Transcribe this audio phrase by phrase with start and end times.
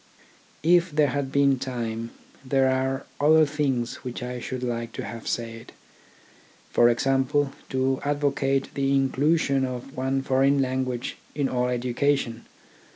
[0.63, 2.09] If there had been time,
[2.43, 5.73] there are other things which I should like to have said:
[6.71, 12.47] for example, to advocate the inclusion of one foreign language in all education.